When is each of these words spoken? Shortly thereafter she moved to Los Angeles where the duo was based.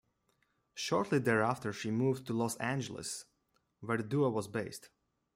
Shortly 0.73 1.19
thereafter 1.19 1.71
she 1.71 1.91
moved 1.91 2.25
to 2.25 2.33
Los 2.33 2.55
Angeles 2.55 3.25
where 3.81 3.97
the 3.97 4.03
duo 4.03 4.31
was 4.31 4.47
based. 4.47 4.89